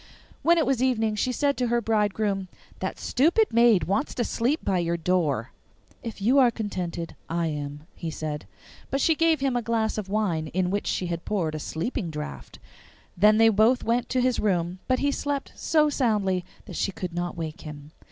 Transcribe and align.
When 0.41 0.57
it 0.57 0.65
was 0.65 0.81
evening 0.81 1.13
she 1.15 1.31
said 1.31 1.55
to 1.57 1.67
her 1.67 1.79
bridegroom, 1.79 2.47
'That 2.79 2.97
stupid 2.97 3.53
maid 3.53 3.83
wants 3.83 4.15
to 4.15 4.23
sleep 4.23 4.65
by 4.65 4.79
your 4.79 4.97
door.' 4.97 5.51
'If 6.01 6.19
you 6.19 6.39
are 6.39 6.49
contented, 6.49 7.15
I 7.29 7.45
am,' 7.49 7.85
he 7.93 8.09
said. 8.09 8.47
But 8.89 8.99
she 8.99 9.13
gave 9.13 9.41
him 9.41 9.55
a 9.55 9.61
glass 9.61 9.99
of 9.99 10.09
wine 10.09 10.47
in 10.47 10.71
which 10.71 10.87
she 10.87 11.05
had 11.05 11.23
poured 11.23 11.53
a 11.53 11.59
sleeping 11.59 12.09
draught. 12.09 12.57
Then 13.15 13.37
they 13.37 13.49
both 13.49 13.83
went 13.83 14.09
to 14.09 14.21
his 14.21 14.39
room, 14.39 14.79
but 14.87 14.97
he 14.97 15.11
slept 15.11 15.53
so 15.55 15.87
soundly 15.87 16.43
that 16.65 16.75
she 16.77 16.91
could 16.91 17.13
not 17.13 17.37
wake 17.37 17.61
him. 17.61 17.91